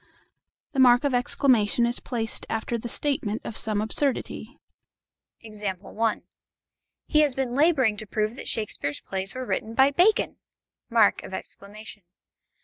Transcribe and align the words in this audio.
The 0.71 0.79
mark 0.79 1.03
of 1.03 1.13
exclamation 1.13 1.85
is 1.85 1.99
placed 1.99 2.47
after 2.49 2.75
the 2.75 2.89
statement 2.89 3.41
of 3.45 3.55
some 3.55 3.81
absurdity. 3.81 4.57
He 5.37 7.19
has 7.19 7.35
been 7.35 7.53
labouring 7.53 7.97
to 7.97 8.07
prove 8.07 8.35
that 8.35 8.47
Shakespeare's 8.47 9.01
plays 9.01 9.35
were 9.35 9.45
written 9.45 9.75
by 9.75 9.91
Bacon! 9.91 10.37